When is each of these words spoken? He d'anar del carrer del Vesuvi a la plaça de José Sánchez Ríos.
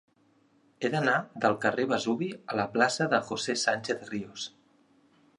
He 0.85 0.89
d'anar 0.93 1.17
del 1.43 1.57
carrer 1.65 1.83
del 1.85 1.91
Vesuvi 1.91 2.29
a 2.53 2.57
la 2.59 2.65
plaça 2.77 3.07
de 3.11 3.19
José 3.27 3.55
Sánchez 3.65 4.01
Ríos. 4.15 4.47